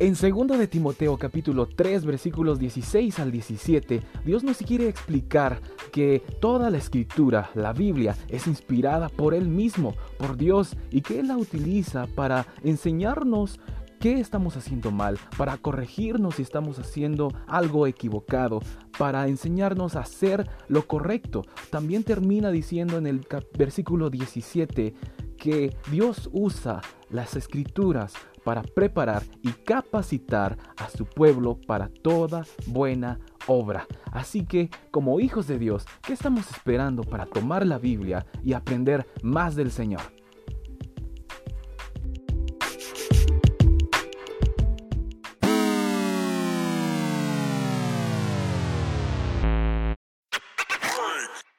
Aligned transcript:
En 0.00 0.14
2 0.14 0.58
de 0.58 0.66
Timoteo 0.66 1.16
capítulo 1.16 1.66
3 1.66 2.04
versículos 2.04 2.58
16 2.58 3.18
al 3.20 3.30
17, 3.30 4.02
Dios 4.24 4.44
nos 4.44 4.58
quiere 4.58 4.88
explicar 4.88 5.60
que 5.92 6.20
toda 6.40 6.68
la 6.68 6.76
escritura, 6.76 7.50
la 7.54 7.72
Biblia, 7.72 8.14
es 8.28 8.46
inspirada 8.46 9.08
por 9.08 9.32
Él 9.32 9.48
mismo, 9.48 9.94
por 10.18 10.36
Dios, 10.36 10.76
y 10.90 11.00
que 11.00 11.20
Él 11.20 11.28
la 11.28 11.38
utiliza 11.38 12.06
para 12.14 12.46
enseñarnos 12.62 13.60
qué 14.00 14.20
estamos 14.20 14.58
haciendo 14.58 14.90
mal, 14.90 15.18
para 15.38 15.56
corregirnos 15.56 16.34
si 16.34 16.42
estamos 16.42 16.78
haciendo 16.78 17.32
algo 17.46 17.86
equivocado, 17.86 18.60
para 18.98 19.26
enseñarnos 19.28 19.96
a 19.96 20.00
hacer 20.00 20.48
lo 20.68 20.86
correcto. 20.86 21.42
También 21.70 22.04
termina 22.04 22.50
diciendo 22.50 22.98
en 22.98 23.06
el 23.06 23.26
versículo 23.56 24.10
17 24.10 24.94
que 25.36 25.76
Dios 25.90 26.30
usa 26.32 26.80
las 27.10 27.36
escrituras 27.36 28.14
para 28.44 28.62
preparar 28.62 29.22
y 29.42 29.50
capacitar 29.50 30.56
a 30.76 30.88
su 30.88 31.06
pueblo 31.06 31.58
para 31.66 31.88
toda 31.88 32.44
buena 32.66 33.18
obra. 33.46 33.86
Así 34.12 34.44
que, 34.44 34.70
como 34.90 35.18
hijos 35.18 35.46
de 35.46 35.58
Dios, 35.58 35.86
¿qué 36.02 36.12
estamos 36.12 36.50
esperando 36.50 37.02
para 37.02 37.26
tomar 37.26 37.66
la 37.66 37.78
Biblia 37.78 38.26
y 38.44 38.52
aprender 38.52 39.06
más 39.22 39.56
del 39.56 39.70
Señor? 39.70 40.02